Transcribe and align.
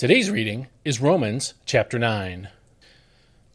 Today's 0.00 0.30
reading 0.30 0.68
is 0.82 0.98
Romans 0.98 1.52
chapter 1.66 1.98
9. 1.98 2.48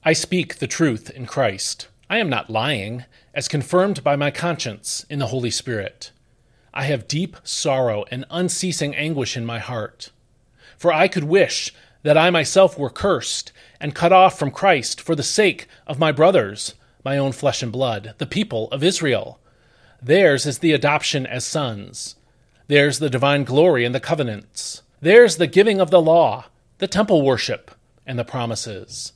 I 0.03 0.13
speak 0.13 0.57
the 0.57 0.67
truth 0.67 1.09
in 1.09 1.25
Christ. 1.25 1.87
I 2.07 2.19
am 2.19 2.29
not 2.29 2.51
lying, 2.51 3.05
as 3.33 3.47
confirmed 3.47 4.03
by 4.03 4.15
my 4.15 4.29
conscience 4.29 5.07
in 5.09 5.17
the 5.17 5.33
Holy 5.33 5.49
Spirit. 5.49 6.11
I 6.71 6.83
have 6.83 7.07
deep 7.07 7.35
sorrow 7.43 8.05
and 8.11 8.25
unceasing 8.29 8.95
anguish 8.95 9.35
in 9.35 9.43
my 9.43 9.57
heart. 9.57 10.11
For 10.77 10.93
I 10.93 11.07
could 11.07 11.23
wish 11.23 11.73
that 12.03 12.15
I 12.15 12.29
myself 12.29 12.77
were 12.77 12.91
cursed 12.91 13.51
and 13.79 13.95
cut 13.95 14.13
off 14.13 14.37
from 14.37 14.51
Christ 14.51 15.01
for 15.01 15.15
the 15.15 15.23
sake 15.23 15.67
of 15.87 15.97
my 15.97 16.11
brothers, 16.11 16.75
my 17.03 17.17
own 17.17 17.31
flesh 17.31 17.63
and 17.63 17.71
blood, 17.71 18.13
the 18.19 18.27
people 18.27 18.67
of 18.71 18.83
Israel. 18.83 19.39
Theirs 19.99 20.45
is 20.45 20.59
the 20.59 20.73
adoption 20.73 21.25
as 21.25 21.43
sons. 21.43 22.17
Theirs 22.67 22.99
the 22.99 23.09
divine 23.09 23.45
glory 23.45 23.83
and 23.83 23.95
the 23.95 23.99
covenants. 23.99 24.83
Theirs 25.05 25.37
the 25.37 25.45
giving 25.45 25.79
of 25.79 25.91
the 25.91 26.01
law, 26.01 26.45
the 26.79 26.87
temple 26.87 27.21
worship, 27.21 27.69
and 28.07 28.17
the 28.17 28.25
promises. 28.25 29.13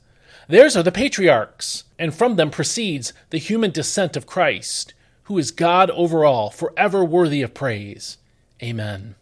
Theirs 0.48 0.78
are 0.78 0.84
the 0.84 0.92
patriarchs, 0.92 1.86
and 1.98 2.14
from 2.14 2.36
them 2.36 2.52
proceeds 2.52 3.12
the 3.32 3.40
human 3.40 3.72
descent 3.72 4.16
of 4.16 4.28
Christ, 4.28 4.94
who 5.24 5.36
is 5.40 5.50
God 5.50 5.90
over 5.90 6.24
all, 6.24 6.52
forever 6.52 7.04
worthy 7.04 7.42
of 7.42 7.56
praise. 7.56 8.20
Amen. 8.62 9.16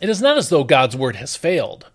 It 0.00 0.08
is 0.08 0.22
not 0.22 0.38
as 0.38 0.48
though 0.48 0.64
God's 0.64 0.96
word 0.96 1.16
has 1.16 1.36
failed, 1.36 1.90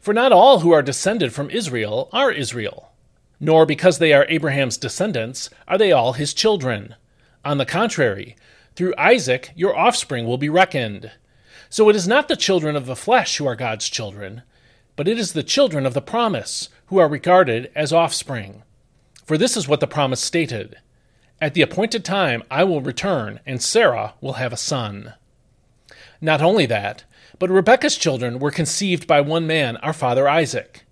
for 0.00 0.14
not 0.14 0.32
all 0.32 0.60
who 0.60 0.72
are 0.72 0.80
descended 0.80 1.34
from 1.34 1.50
Israel 1.50 2.08
are 2.10 2.32
Israel, 2.32 2.92
nor 3.38 3.66
because 3.66 3.98
they 3.98 4.14
are 4.14 4.24
Abraham's 4.30 4.78
descendants 4.78 5.50
are 5.66 5.76
they 5.76 5.92
all 5.92 6.14
his 6.14 6.32
children. 6.32 6.94
On 7.44 7.58
the 7.58 7.66
contrary, 7.66 8.34
through 8.74 8.94
Isaac 8.96 9.50
your 9.54 9.76
offspring 9.76 10.24
will 10.24 10.38
be 10.38 10.48
reckoned. 10.48 11.10
So 11.70 11.88
it 11.88 11.96
is 11.96 12.08
not 12.08 12.28
the 12.28 12.36
children 12.36 12.76
of 12.76 12.86
the 12.86 12.96
flesh 12.96 13.36
who 13.36 13.46
are 13.46 13.56
God's 13.56 13.88
children, 13.88 14.42
but 14.96 15.06
it 15.06 15.18
is 15.18 15.32
the 15.32 15.42
children 15.42 15.84
of 15.84 15.94
the 15.94 16.00
promise 16.00 16.70
who 16.86 16.98
are 16.98 17.08
regarded 17.08 17.70
as 17.74 17.92
offspring. 17.92 18.62
For 19.24 19.36
this 19.36 19.56
is 19.56 19.68
what 19.68 19.80
the 19.80 19.86
promise 19.86 20.20
stated 20.20 20.78
At 21.40 21.54
the 21.54 21.62
appointed 21.62 22.04
time 22.04 22.42
I 22.50 22.64
will 22.64 22.80
return, 22.80 23.40
and 23.44 23.62
Sarah 23.62 24.14
will 24.20 24.34
have 24.34 24.52
a 24.52 24.56
son. 24.56 25.14
Not 26.20 26.40
only 26.40 26.66
that, 26.66 27.04
but 27.38 27.50
Rebekah's 27.50 27.96
children 27.96 28.38
were 28.38 28.50
conceived 28.50 29.06
by 29.06 29.20
one 29.20 29.46
man, 29.46 29.76
our 29.78 29.92
father 29.92 30.28
Isaac. 30.28 30.84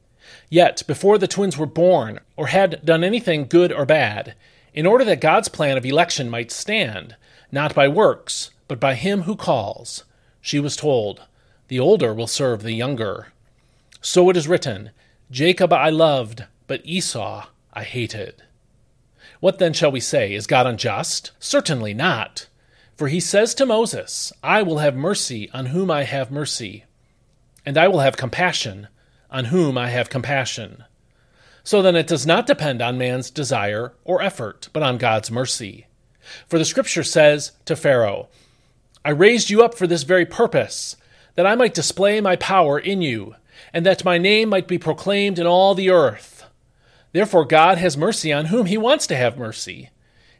Yet, 0.48 0.82
before 0.86 1.18
the 1.18 1.26
twins 1.26 1.58
were 1.58 1.66
born, 1.66 2.20
or 2.36 2.48
had 2.48 2.84
done 2.84 3.02
anything 3.02 3.46
good 3.46 3.72
or 3.72 3.86
bad, 3.86 4.34
in 4.72 4.86
order 4.86 5.04
that 5.04 5.20
God's 5.20 5.48
plan 5.48 5.76
of 5.76 5.84
election 5.84 6.30
might 6.30 6.52
stand, 6.52 7.16
not 7.50 7.74
by 7.74 7.88
works, 7.88 8.50
but 8.68 8.78
by 8.78 8.94
him 8.94 9.22
who 9.22 9.34
calls, 9.34 10.04
she 10.46 10.60
was 10.60 10.76
told, 10.76 11.22
The 11.66 11.80
older 11.80 12.14
will 12.14 12.28
serve 12.28 12.62
the 12.62 12.70
younger. 12.70 13.32
So 14.00 14.30
it 14.30 14.36
is 14.36 14.46
written, 14.46 14.90
Jacob 15.28 15.72
I 15.72 15.90
loved, 15.90 16.44
but 16.68 16.82
Esau 16.84 17.48
I 17.72 17.82
hated. 17.82 18.44
What 19.40 19.58
then 19.58 19.72
shall 19.72 19.90
we 19.90 19.98
say? 19.98 20.34
Is 20.34 20.46
God 20.46 20.64
unjust? 20.68 21.32
Certainly 21.40 21.94
not. 21.94 22.46
For 22.94 23.08
he 23.08 23.18
says 23.18 23.56
to 23.56 23.66
Moses, 23.66 24.32
I 24.40 24.62
will 24.62 24.78
have 24.78 24.94
mercy 24.94 25.50
on 25.50 25.66
whom 25.66 25.90
I 25.90 26.04
have 26.04 26.30
mercy, 26.30 26.84
and 27.64 27.76
I 27.76 27.88
will 27.88 27.98
have 27.98 28.16
compassion 28.16 28.86
on 29.28 29.46
whom 29.46 29.76
I 29.76 29.88
have 29.88 30.10
compassion. 30.10 30.84
So 31.64 31.82
then 31.82 31.96
it 31.96 32.06
does 32.06 32.24
not 32.24 32.46
depend 32.46 32.80
on 32.80 32.96
man's 32.96 33.30
desire 33.30 33.94
or 34.04 34.22
effort, 34.22 34.68
but 34.72 34.84
on 34.84 34.96
God's 34.96 35.28
mercy. 35.28 35.88
For 36.46 36.56
the 36.56 36.64
scripture 36.64 37.02
says 37.02 37.50
to 37.64 37.74
Pharaoh, 37.74 38.28
I 39.06 39.10
raised 39.10 39.50
you 39.50 39.62
up 39.62 39.76
for 39.76 39.86
this 39.86 40.02
very 40.02 40.26
purpose, 40.26 40.96
that 41.36 41.46
I 41.46 41.54
might 41.54 41.74
display 41.74 42.20
my 42.20 42.34
power 42.34 42.76
in 42.76 43.02
you 43.02 43.36
and 43.72 43.86
that 43.86 44.04
my 44.04 44.18
name 44.18 44.48
might 44.48 44.66
be 44.66 44.78
proclaimed 44.78 45.38
in 45.38 45.46
all 45.46 45.76
the 45.76 45.90
earth. 45.90 46.44
Therefore, 47.12 47.44
God 47.44 47.78
has 47.78 47.96
mercy 47.96 48.32
on 48.32 48.46
whom 48.46 48.66
he 48.66 48.76
wants 48.76 49.06
to 49.06 49.16
have 49.16 49.38
mercy, 49.38 49.90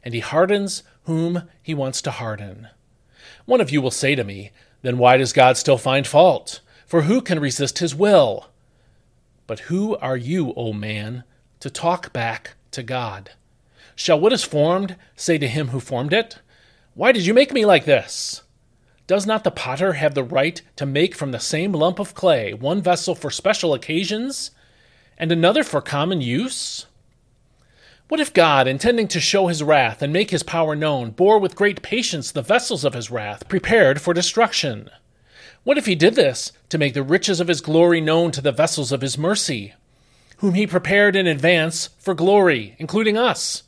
and 0.03 0.13
he 0.13 0.19
hardens 0.19 0.83
whom 1.03 1.43
he 1.63 1.73
wants 1.73 2.01
to 2.01 2.11
harden. 2.11 2.67
One 3.45 3.61
of 3.61 3.71
you 3.71 3.81
will 3.81 3.89
say 3.89 4.15
to 4.15 4.25
me, 4.25 4.51
Then 4.81 4.97
why 4.97 5.15
does 5.15 5.31
God 5.31 5.55
still 5.55 5.77
find 5.77 6.05
fault? 6.05 6.59
For 6.85 7.03
who 7.03 7.21
can 7.21 7.39
resist 7.39 7.79
his 7.79 7.95
will? 7.95 8.49
But 9.47 9.61
who 9.61 9.95
are 9.95 10.17
you, 10.17 10.53
O 10.57 10.73
man, 10.73 11.23
to 11.61 11.69
talk 11.69 12.11
back 12.11 12.55
to 12.71 12.83
God? 12.83 13.31
Shall 13.95 14.19
what 14.19 14.33
is 14.33 14.43
formed 14.43 14.97
say 15.15 15.37
to 15.37 15.47
him 15.47 15.69
who 15.69 15.79
formed 15.79 16.11
it, 16.11 16.39
Why 16.95 17.13
did 17.13 17.25
you 17.25 17.33
make 17.33 17.53
me 17.53 17.65
like 17.65 17.85
this? 17.85 18.43
Does 19.07 19.25
not 19.25 19.45
the 19.45 19.51
potter 19.51 19.93
have 19.93 20.15
the 20.15 20.23
right 20.23 20.61
to 20.75 20.85
make 20.85 21.15
from 21.15 21.31
the 21.31 21.39
same 21.39 21.71
lump 21.71 21.97
of 21.97 22.13
clay 22.13 22.53
one 22.53 22.81
vessel 22.81 23.15
for 23.15 23.31
special 23.31 23.73
occasions 23.73 24.51
and 25.17 25.31
another 25.31 25.63
for 25.63 25.79
common 25.79 26.19
use? 26.19 26.87
What 28.09 28.19
if 28.19 28.33
God, 28.33 28.67
intending 28.67 29.07
to 29.07 29.21
show 29.21 29.47
his 29.47 29.63
wrath 29.63 30.01
and 30.01 30.11
make 30.11 30.31
his 30.31 30.43
power 30.43 30.75
known, 30.75 31.11
bore 31.11 31.39
with 31.39 31.55
great 31.55 31.81
patience 31.81 32.31
the 32.31 32.41
vessels 32.41 32.83
of 32.83 32.93
his 32.93 33.09
wrath, 33.09 33.47
prepared 33.47 34.01
for 34.01 34.13
destruction? 34.13 34.89
What 35.63 35.77
if 35.77 35.85
he 35.85 35.95
did 35.95 36.15
this 36.15 36.51
to 36.67 36.77
make 36.77 36.93
the 36.93 37.01
riches 37.01 37.39
of 37.39 37.47
his 37.47 37.61
glory 37.61 38.01
known 38.01 38.31
to 38.31 38.41
the 38.41 38.51
vessels 38.51 38.91
of 38.91 38.99
his 38.99 39.17
mercy, 39.17 39.73
whom 40.39 40.53
he 40.53 40.67
prepared 40.67 41.15
in 41.15 41.27
advance 41.27 41.91
for 41.97 42.13
glory, 42.13 42.75
including 42.77 43.17
us, 43.17 43.63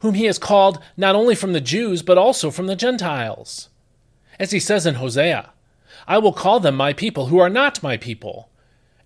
whom 0.00 0.14
he 0.14 0.26
has 0.26 0.38
called 0.38 0.80
not 0.98 1.14
only 1.14 1.34
from 1.34 1.54
the 1.54 1.62
Jews, 1.62 2.02
but 2.02 2.18
also 2.18 2.50
from 2.50 2.66
the 2.66 2.76
Gentiles? 2.76 3.70
As 4.38 4.50
he 4.50 4.60
says 4.60 4.86
in 4.86 4.96
Hosea, 4.96 5.50
I 6.06 6.18
will 6.18 6.32
call 6.32 6.60
them 6.60 6.74
my 6.74 6.92
people 6.92 7.26
who 7.26 7.38
are 7.38 7.50
not 7.50 7.82
my 7.82 7.96
people, 7.96 8.48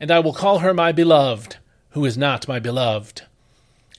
and 0.00 0.10
I 0.10 0.20
will 0.20 0.32
call 0.32 0.60
her 0.60 0.72
my 0.72 0.92
beloved 0.92 1.56
who 1.96 2.04
is 2.04 2.18
not 2.18 2.46
my 2.46 2.58
beloved. 2.58 3.22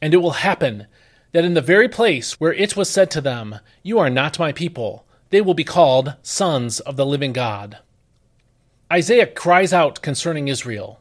And 0.03 0.13
it 0.13 0.17
will 0.17 0.45
happen 0.45 0.85
that 1.31 1.43
in 1.43 1.55
the 1.55 1.61
very 1.61 1.89
place 1.89 2.39
where 2.39 2.53
it 2.53 2.77
was 2.77 2.87
said 2.87 3.09
to 3.09 3.21
them, 3.21 3.59
You 3.81 3.97
are 3.97 4.09
not 4.11 4.37
my 4.37 4.51
people, 4.51 5.03
they 5.31 5.41
will 5.41 5.55
be 5.55 5.63
called 5.63 6.13
sons 6.21 6.79
of 6.79 6.95
the 6.95 7.07
living 7.07 7.33
God. 7.33 7.79
Isaiah 8.93 9.25
cries 9.25 9.73
out 9.73 10.03
concerning 10.03 10.47
Israel. 10.47 10.99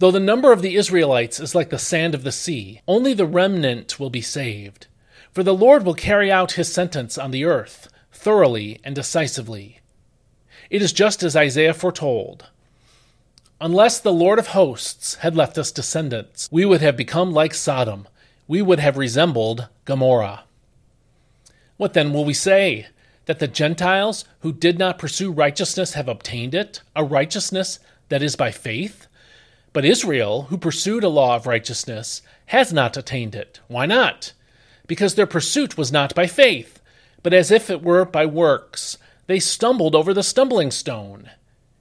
Though 0.00 0.10
the 0.10 0.18
number 0.18 0.50
of 0.50 0.60
the 0.60 0.74
Israelites 0.74 1.38
is 1.38 1.54
like 1.54 1.70
the 1.70 1.78
sand 1.78 2.16
of 2.16 2.24
the 2.24 2.32
sea, 2.32 2.82
only 2.88 3.14
the 3.14 3.24
remnant 3.24 4.00
will 4.00 4.10
be 4.10 4.20
saved. 4.20 4.88
For 5.30 5.44
the 5.44 5.54
Lord 5.54 5.84
will 5.84 5.94
carry 5.94 6.32
out 6.32 6.52
his 6.52 6.72
sentence 6.72 7.16
on 7.16 7.30
the 7.30 7.44
earth 7.44 7.88
thoroughly 8.18 8.80
and 8.82 8.94
decisively. 8.94 9.80
It 10.70 10.82
is 10.82 10.92
just 10.92 11.22
as 11.22 11.36
Isaiah 11.36 11.72
foretold. 11.72 12.46
Unless 13.60 14.00
the 14.00 14.12
Lord 14.12 14.38
of 14.38 14.48
hosts 14.48 15.16
had 15.16 15.36
left 15.36 15.56
us 15.56 15.72
descendants, 15.72 16.48
we 16.50 16.64
would 16.64 16.80
have 16.80 16.96
become 16.96 17.32
like 17.32 17.54
Sodom. 17.54 18.06
We 18.46 18.60
would 18.60 18.80
have 18.80 18.96
resembled 18.96 19.68
Gomorrah. 19.84 20.44
What 21.76 21.94
then 21.94 22.12
will 22.12 22.24
we 22.24 22.34
say? 22.34 22.88
That 23.26 23.38
the 23.38 23.48
Gentiles 23.48 24.24
who 24.40 24.52
did 24.52 24.78
not 24.78 24.98
pursue 24.98 25.30
righteousness 25.30 25.94
have 25.94 26.08
obtained 26.08 26.54
it, 26.54 26.82
a 26.96 27.04
righteousness 27.04 27.78
that 28.08 28.22
is 28.22 28.36
by 28.36 28.50
faith? 28.50 29.06
But 29.72 29.84
Israel, 29.84 30.42
who 30.44 30.58
pursued 30.58 31.04
a 31.04 31.08
law 31.08 31.36
of 31.36 31.46
righteousness, 31.46 32.22
has 32.46 32.72
not 32.72 32.96
attained 32.96 33.34
it. 33.34 33.60
Why 33.68 33.86
not? 33.86 34.32
Because 34.86 35.14
their 35.14 35.26
pursuit 35.26 35.76
was 35.76 35.92
not 35.92 36.14
by 36.14 36.26
faith 36.26 36.77
but 37.22 37.32
as 37.32 37.50
if 37.50 37.70
it 37.70 37.82
were 37.82 38.04
by 38.04 38.26
works, 38.26 38.98
they 39.26 39.38
stumbled 39.38 39.94
over 39.94 40.14
the 40.14 40.22
stumbling 40.22 40.70
stone. 40.70 41.30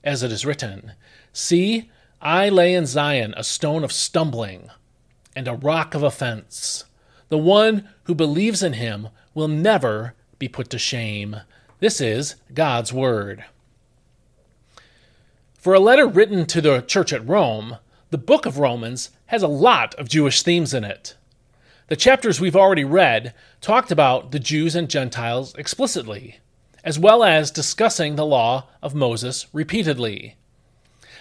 As 0.03 0.23
it 0.23 0.31
is 0.31 0.45
written, 0.45 0.93
See, 1.33 1.89
I 2.21 2.49
lay 2.49 2.73
in 2.73 2.85
Zion 2.85 3.33
a 3.37 3.43
stone 3.43 3.83
of 3.83 3.91
stumbling 3.91 4.69
and 5.35 5.47
a 5.47 5.55
rock 5.55 5.93
of 5.93 6.03
offense. 6.03 6.85
The 7.29 7.37
one 7.37 7.87
who 8.03 8.15
believes 8.15 8.63
in 8.63 8.73
him 8.73 9.09
will 9.33 9.47
never 9.47 10.13
be 10.39 10.47
put 10.47 10.69
to 10.71 10.79
shame. 10.79 11.37
This 11.79 12.01
is 12.01 12.35
God's 12.53 12.91
Word. 12.91 13.45
For 15.53 15.73
a 15.73 15.79
letter 15.79 16.07
written 16.07 16.45
to 16.47 16.61
the 16.61 16.81
church 16.81 17.11
at 17.11 17.27
Rome, 17.27 17.77
the 18.09 18.17
book 18.17 18.45
of 18.45 18.57
Romans 18.57 19.11
has 19.27 19.43
a 19.43 19.47
lot 19.47 19.93
of 19.95 20.09
Jewish 20.09 20.41
themes 20.41 20.73
in 20.73 20.83
it. 20.83 21.15
The 21.89 21.95
chapters 21.95 22.41
we've 22.41 22.55
already 22.55 22.83
read 22.83 23.33
talked 23.61 23.91
about 23.91 24.31
the 24.31 24.39
Jews 24.39 24.75
and 24.75 24.89
Gentiles 24.89 25.55
explicitly, 25.55 26.39
as 26.83 26.99
well 26.99 27.23
as 27.23 27.49
discussing 27.49 28.17
the 28.17 28.25
law 28.25 28.67
of 28.83 28.93
Moses 28.93 29.47
repeatedly. 29.53 30.35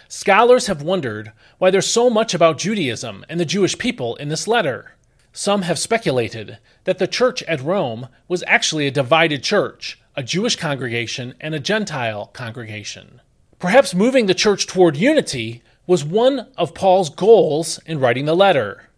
Scholars 0.09 0.67
have 0.67 0.83
wondered 0.83 1.31
why 1.59 1.71
there's 1.71 1.87
so 1.87 2.11
much 2.11 2.35
about 2.35 2.59
Judaism 2.59 3.25
and 3.29 3.39
the 3.39 3.45
Jewish 3.45 3.79
people 3.79 4.17
in 4.17 4.29
this 4.29 4.49
letter. 4.49 4.97
Some 5.33 5.63
have 5.63 5.79
speculated 5.79 6.59
that 6.83 6.99
the 6.99 7.07
church 7.07 7.45
at 7.45 7.63
Rome 7.63 8.09
was 8.27 8.43
actually 8.49 8.89
a 8.89 8.91
divided 8.91 9.45
church, 9.45 10.01
a 10.17 10.23
Jewish 10.25 10.57
congregation 10.57 11.35
and 11.41 11.55
a 11.55 11.61
Gentile 11.61 12.27
congregation. 12.33 13.21
Perhaps 13.61 13.95
moving 13.95 14.27
the 14.27 14.35
church 14.35 14.67
toward 14.67 14.97
unity 14.97 15.63
was 15.87 16.05
one 16.05 16.49
of 16.57 16.75
Paul's 16.75 17.09
goals 17.09 17.79
in 17.87 18.01
writing 18.01 18.25
the 18.25 18.35
letter. 18.35 18.89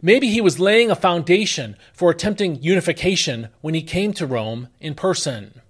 Maybe 0.00 0.28
he 0.28 0.40
was 0.40 0.60
laying 0.60 0.90
a 0.90 0.96
foundation 0.96 1.76
for 1.92 2.10
attempting 2.10 2.62
unification 2.62 3.48
when 3.60 3.74
he 3.74 3.82
came 3.82 4.12
to 4.14 4.26
Rome 4.26 4.68
in 4.80 4.94
person. 4.94 5.60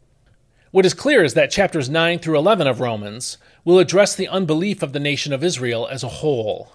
What 0.70 0.84
is 0.84 0.92
clear 0.92 1.24
is 1.24 1.32
that 1.32 1.50
chapters 1.50 1.88
9 1.88 2.18
through 2.18 2.36
11 2.36 2.66
of 2.66 2.80
Romans 2.80 3.38
will 3.64 3.78
address 3.78 4.14
the 4.14 4.28
unbelief 4.28 4.82
of 4.82 4.92
the 4.92 5.00
nation 5.00 5.32
of 5.32 5.42
Israel 5.42 5.88
as 5.90 6.02
a 6.02 6.08
whole. 6.08 6.74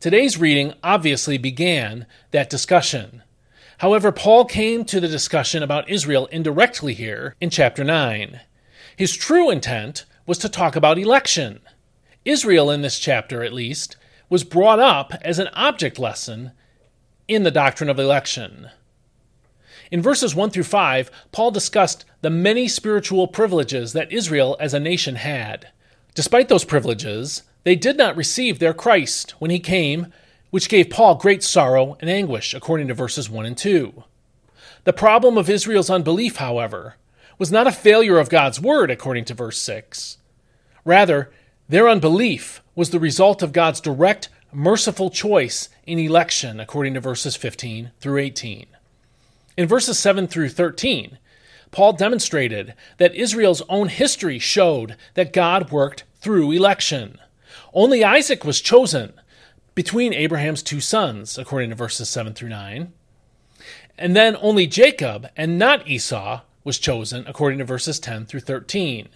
Today's 0.00 0.38
reading 0.38 0.72
obviously 0.82 1.36
began 1.36 2.06
that 2.30 2.48
discussion. 2.48 3.22
However, 3.78 4.10
Paul 4.10 4.46
came 4.46 4.84
to 4.86 4.98
the 4.98 5.08
discussion 5.08 5.62
about 5.62 5.90
Israel 5.90 6.26
indirectly 6.26 6.94
here 6.94 7.34
in 7.38 7.50
chapter 7.50 7.84
9. 7.84 8.40
His 8.96 9.14
true 9.14 9.50
intent 9.50 10.06
was 10.26 10.38
to 10.38 10.48
talk 10.48 10.74
about 10.74 10.98
election. 10.98 11.60
Israel, 12.24 12.70
in 12.70 12.80
this 12.80 12.98
chapter 12.98 13.44
at 13.44 13.52
least, 13.52 13.96
was 14.30 14.42
brought 14.42 14.78
up 14.80 15.12
as 15.20 15.38
an 15.38 15.48
object 15.52 15.98
lesson 15.98 16.52
in 17.28 17.42
the 17.42 17.50
doctrine 17.50 17.90
of 17.90 17.98
election. 17.98 18.70
In 19.90 20.02
verses 20.02 20.34
1 20.34 20.50
through 20.50 20.64
5, 20.64 21.10
Paul 21.30 21.50
discussed 21.50 22.04
the 22.20 22.30
many 22.30 22.68
spiritual 22.68 23.28
privileges 23.28 23.92
that 23.92 24.12
Israel 24.12 24.56
as 24.58 24.74
a 24.74 24.80
nation 24.80 25.14
had. 25.16 25.68
Despite 26.14 26.48
those 26.48 26.64
privileges, 26.64 27.42
they 27.64 27.76
did 27.76 27.96
not 27.96 28.16
receive 28.16 28.58
their 28.58 28.74
Christ 28.74 29.32
when 29.38 29.50
he 29.50 29.60
came, 29.60 30.12
which 30.50 30.68
gave 30.68 30.90
Paul 30.90 31.14
great 31.14 31.42
sorrow 31.42 31.96
and 32.00 32.10
anguish, 32.10 32.54
according 32.54 32.88
to 32.88 32.94
verses 32.94 33.30
1 33.30 33.46
and 33.46 33.56
2. 33.56 34.04
The 34.84 34.92
problem 34.92 35.36
of 35.36 35.50
Israel's 35.50 35.90
unbelief, 35.90 36.36
however, 36.36 36.96
was 37.38 37.52
not 37.52 37.66
a 37.66 37.72
failure 37.72 38.18
of 38.18 38.30
God's 38.30 38.60
word, 38.60 38.90
according 38.90 39.26
to 39.26 39.34
verse 39.34 39.58
6. 39.58 40.18
Rather, 40.84 41.30
their 41.68 41.88
unbelief 41.88 42.62
was 42.74 42.90
the 42.90 43.00
result 43.00 43.42
of 43.42 43.52
God's 43.52 43.80
direct, 43.80 44.28
merciful 44.52 45.10
choice 45.10 45.68
in 45.86 45.98
election, 45.98 46.60
according 46.60 46.94
to 46.94 47.00
verses 47.00 47.36
15 47.36 47.92
through 48.00 48.18
18. 48.18 48.66
In 49.56 49.66
verses 49.68 49.98
7 49.98 50.26
through 50.26 50.50
13, 50.50 51.18
Paul 51.70 51.92
demonstrated 51.92 52.74
that 52.96 53.14
Israel's 53.14 53.62
own 53.68 53.88
history 53.88 54.38
showed 54.38 54.96
that 55.14 55.32
God 55.32 55.70
worked 55.70 56.04
through 56.20 56.52
election. 56.52 57.18
Only 57.74 58.02
Isaac 58.02 58.44
was 58.44 58.60
chosen 58.60 59.12
between 59.74 60.12
Abraham's 60.12 60.62
two 60.62 60.80
sons, 60.80 61.38
according 61.38 61.70
to 61.70 61.76
verses 61.76 62.08
7 62.08 62.34
through 62.34 62.48
9. 62.48 62.92
And 63.98 64.16
then 64.16 64.36
only 64.40 64.66
Jacob 64.66 65.28
and 65.36 65.58
not 65.58 65.86
Esau 65.86 66.40
was 66.64 66.78
chosen, 66.78 67.24
according 67.26 67.58
to 67.58 67.64
verses 67.64 68.00
10 68.00 68.26
through 68.26 68.40
13. 68.40 69.08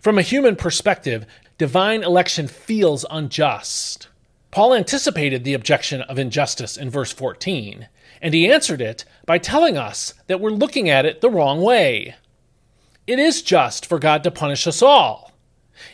From 0.00 0.18
a 0.18 0.22
human 0.22 0.56
perspective, 0.56 1.26
divine 1.58 2.02
election 2.02 2.48
feels 2.48 3.04
unjust. 3.10 4.08
Paul 4.50 4.74
anticipated 4.74 5.44
the 5.44 5.54
objection 5.54 6.02
of 6.02 6.18
injustice 6.18 6.76
in 6.76 6.90
verse 6.90 7.12
14, 7.12 7.88
and 8.20 8.34
he 8.34 8.50
answered 8.50 8.80
it 8.80 9.04
by 9.24 9.38
telling 9.38 9.76
us 9.76 10.14
that 10.26 10.40
we're 10.40 10.50
looking 10.50 10.88
at 10.88 11.06
it 11.06 11.20
the 11.20 11.30
wrong 11.30 11.60
way. 11.60 12.16
It 13.06 13.18
is 13.18 13.42
just 13.42 13.86
for 13.86 13.98
God 13.98 14.24
to 14.24 14.30
punish 14.30 14.66
us 14.66 14.82
all. 14.82 15.32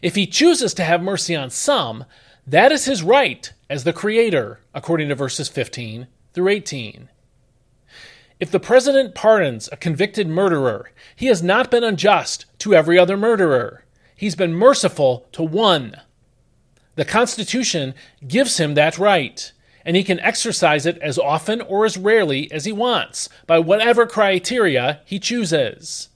If 0.02 0.14
he 0.14 0.26
chooses 0.26 0.74
to 0.74 0.84
have 0.84 1.02
mercy 1.02 1.36
on 1.36 1.50
some, 1.50 2.04
that 2.46 2.72
is 2.72 2.86
his 2.86 3.02
right 3.02 3.52
as 3.68 3.84
the 3.84 3.92
Creator, 3.92 4.60
according 4.74 5.08
to 5.08 5.14
verses 5.14 5.48
15 5.48 6.06
through 6.32 6.48
18. 6.48 7.08
If 8.38 8.50
the 8.50 8.60
president 8.60 9.14
pardons 9.14 9.68
a 9.72 9.76
convicted 9.76 10.28
murderer, 10.28 10.90
he 11.14 11.26
has 11.26 11.42
not 11.42 11.70
been 11.70 11.84
unjust 11.84 12.44
to 12.58 12.74
every 12.74 12.98
other 12.98 13.16
murderer. 13.16 13.84
He's 14.14 14.34
been 14.34 14.52
merciful 14.52 15.26
to 15.32 15.42
one. 15.42 15.96
The 16.96 17.04
Constitution 17.04 17.94
gives 18.26 18.58
him 18.58 18.74
that 18.74 18.98
right, 18.98 19.52
and 19.84 19.96
he 19.96 20.02
can 20.02 20.18
exercise 20.20 20.86
it 20.86 20.98
as 20.98 21.18
often 21.18 21.60
or 21.60 21.84
as 21.84 21.96
rarely 21.96 22.50
as 22.50 22.64
he 22.64 22.72
wants, 22.72 23.28
by 23.46 23.58
whatever 23.58 24.06
criteria 24.06 25.00
he 25.04 25.18
chooses. 25.18 26.08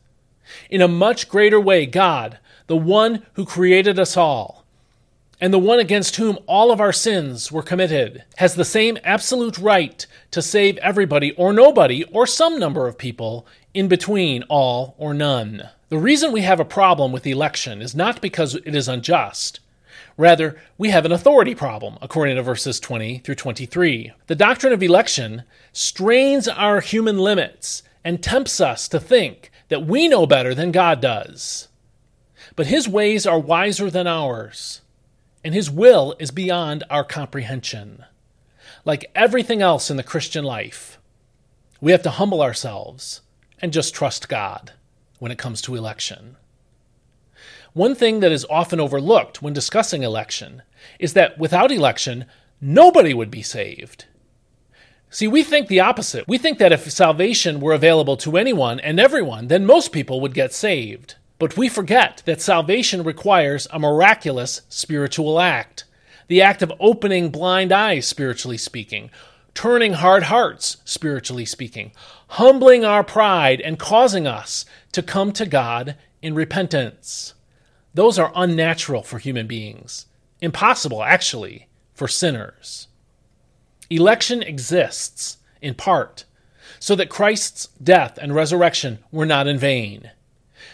In 0.69 0.81
a 0.81 0.89
much 0.89 1.29
greater 1.29 1.61
way, 1.61 1.87
God, 1.87 2.39
the 2.67 2.77
one 2.77 3.27
who 3.35 3.45
created 3.45 3.99
us 3.99 4.17
all, 4.17 4.65
and 5.41 5.53
the 5.53 5.59
one 5.59 5.79
against 5.79 6.17
whom 6.17 6.39
all 6.47 6.73
of 6.73 6.81
our 6.81 6.93
sins 6.93 7.53
were 7.53 7.63
committed, 7.63 8.25
has 8.37 8.55
the 8.55 8.65
same 8.65 8.99
absolute 9.05 9.59
right 9.59 10.07
to 10.31 10.43
save 10.43 10.77
everybody 10.79 11.33
or 11.33 11.53
nobody 11.53 12.05
or 12.05 12.27
some 12.27 12.59
number 12.59 12.87
of 12.87 12.99
people 12.99 13.47
in 13.75 13.87
between 13.87 14.43
all 14.45 14.95
or 14.99 15.15
none. 15.15 15.69
The 15.91 15.99
reason 15.99 16.33
we 16.33 16.43
have 16.43 16.61
a 16.61 16.65
problem 16.65 17.13
with 17.13 17.27
election 17.27 17.83
is 17.83 17.95
not 17.95 18.21
because 18.21 18.55
it 18.55 18.75
is 18.75 18.89
unjust. 18.89 19.61
Rather, 20.21 20.61
we 20.77 20.91
have 20.91 21.07
an 21.07 21.13
authority 21.13 21.55
problem, 21.55 21.97
according 22.03 22.37
to 22.37 22.43
verses 22.43 22.79
20 22.79 23.21
through 23.21 23.37
23. 23.37 24.13
The 24.27 24.35
doctrine 24.35 24.75
of 24.75 24.83
election 24.83 25.45
strains 25.73 26.47
our 26.47 26.83
human 26.83 27.17
limits 27.17 27.83
and 28.05 28.23
tempts 28.23 28.61
us 28.61 28.87
to 28.89 29.01
think 29.01 29.51
that 29.69 29.87
we 29.87 30.09
know 30.09 30.27
better 30.27 30.55
than 30.55 30.73
God 30.73 31.01
does. 31.01 31.69
But 32.55 32.67
His 32.67 32.87
ways 32.87 33.27
are 33.27 33.39
wiser 33.39 33.89
than 33.89 34.07
ours, 34.07 34.83
and 35.43 35.55
His 35.55 35.71
will 35.71 36.15
is 36.19 36.31
beyond 36.31 36.85
our 36.91 37.03
comprehension. 37.03 38.05
Like 38.85 39.11
everything 39.15 39.63
else 39.63 39.91
in 39.91 39.97
the 39.97 40.03
Christian 40.03 40.45
life, 40.45 40.99
we 41.81 41.93
have 41.93 42.03
to 42.03 42.11
humble 42.11 42.43
ourselves 42.43 43.23
and 43.63 43.73
just 43.73 43.95
trust 43.95 44.29
God 44.29 44.73
when 45.19 45.33
it 45.33 45.39
comes 45.39 45.63
to 45.63 45.77
election. 45.77 46.37
One 47.73 47.95
thing 47.95 48.21
that 48.21 48.33
is 48.33 48.47
often 48.51 48.81
overlooked 48.81 49.43
when 49.43 49.53
discussing 49.53 50.03
election 50.03 50.63
is 50.99 51.13
that 51.13 51.39
without 51.39 51.71
election, 51.71 52.27
nobody 52.61 53.15
would 53.15 53.31
be 53.31 53.43
saved. 53.43 54.07
See, 55.09 55.29
we 55.29 55.43
think 55.43 55.69
the 55.69 55.81
opposite. 55.81 56.27
We 56.29 56.39
think 56.39 56.59
that 56.59 56.73
if 56.73 56.91
salvation 56.91 57.61
were 57.61 57.73
available 57.73 58.17
to 58.19 58.37
anyone 58.37 58.79
and 58.81 59.01
everyone, 59.01 59.49
then 59.49 59.67
most 59.67 59.93
people 59.93 60.21
would 60.21 60.35
get 60.35 60.53
saved. 60.53 61.17
But 61.39 61.57
we 61.57 61.69
forget 61.69 62.23
that 62.27 62.41
salvation 62.41 63.03
requires 63.03 63.67
a 63.71 63.79
miraculous 63.79 64.63
spiritual 64.69 65.41
act 65.41 65.85
the 66.31 66.41
act 66.41 66.63
of 66.63 66.73
opening 66.79 67.29
blind 67.29 67.73
eyes, 67.73 68.07
spiritually 68.07 68.57
speaking, 68.57 69.11
turning 69.53 69.95
hard 69.95 70.23
hearts, 70.23 70.77
spiritually 70.85 71.45
speaking, 71.45 71.91
humbling 72.29 72.85
our 72.85 73.03
pride, 73.03 73.61
and 73.61 73.81
causing 73.81 74.29
us 74.29 74.65
to 74.93 75.03
come 75.03 75.33
to 75.33 75.45
God 75.45 75.97
in 76.23 76.33
repentance. 76.33 77.35
Those 77.95 78.19
are 78.19 78.33
unnatural 78.35 79.03
for 79.03 79.19
human 79.19 79.47
beings, 79.47 80.07
impossible, 80.41 81.03
actually, 81.03 81.69
for 81.93 82.09
sinners. 82.09 82.89
Election 83.91 84.43
exists, 84.43 85.39
in 85.61 85.75
part, 85.75 86.25
so 86.79 86.95
that 86.95 87.11
Christ's 87.11 87.69
death 87.83 88.19
and 88.19 88.35
resurrection 88.35 89.01
were 89.11 89.27
not 89.27 89.47
in 89.47 89.59
vain. 89.59 90.11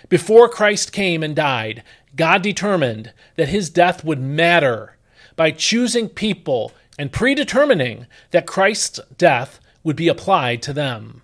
Before 0.09 0.49
Christ 0.49 0.93
came 0.93 1.23
and 1.23 1.35
died, 1.35 1.83
God 2.15 2.43
determined 2.43 3.13
that 3.37 3.49
his 3.49 3.71
death 3.71 4.05
would 4.05 4.21
matter 4.21 4.97
by 5.37 5.51
choosing 5.51 6.09
people 6.09 6.73
and 6.99 7.13
predetermining 7.13 8.07
that 8.31 8.47
Christ's 8.47 9.01
death 9.19 9.61
would 9.83 9.97
be 9.97 10.09
applied 10.09 10.63
to 10.63 10.73
them. 10.73 11.23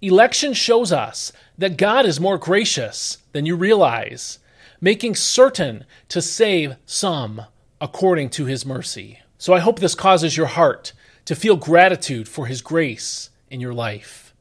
Election 0.00 0.52
shows 0.52 0.92
us 0.92 1.32
that 1.56 1.76
God 1.76 2.06
is 2.06 2.18
more 2.18 2.38
gracious 2.38 3.18
than 3.32 3.46
you 3.46 3.56
realize 3.56 4.38
making 4.82 5.14
certain 5.14 5.84
to 6.08 6.20
save 6.20 6.76
some 6.84 7.42
according 7.80 8.28
to 8.28 8.44
his 8.44 8.66
mercy. 8.66 9.20
So 9.38 9.54
I 9.54 9.60
hope 9.60 9.78
this 9.78 9.94
causes 9.94 10.36
your 10.36 10.46
heart 10.46 10.92
to 11.24 11.36
feel 11.36 11.56
gratitude 11.56 12.28
for 12.28 12.46
his 12.46 12.60
grace 12.60 13.30
in 13.48 13.60
your 13.60 13.72
life 13.72 14.34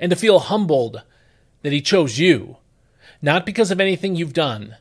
and 0.00 0.10
to 0.10 0.16
feel 0.16 0.38
humbled 0.38 1.02
that 1.62 1.72
he 1.72 1.82
chose 1.82 2.18
you, 2.18 2.56
not 3.20 3.44
because 3.44 3.70
of 3.70 3.80
anything 3.80 4.16
you've 4.16 4.32
done, 4.32 4.76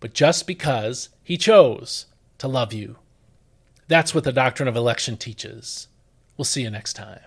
but 0.00 0.12
just 0.12 0.46
because 0.46 1.08
he 1.22 1.36
chose 1.36 2.06
to 2.38 2.48
love 2.48 2.72
you. 2.72 2.96
That's 3.86 4.14
what 4.14 4.24
the 4.24 4.32
doctrine 4.32 4.68
of 4.68 4.74
election 4.74 5.16
teaches. 5.16 5.86
We'll 6.36 6.44
see 6.44 6.62
you 6.62 6.70
next 6.70 6.94
time. 6.94 7.20